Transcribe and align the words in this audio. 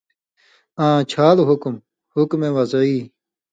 آں 0.85 0.99
چھال 1.11 1.37
حکم 1.49 1.75
(حکم 2.15 2.41
وضعی)۔ 2.57 2.99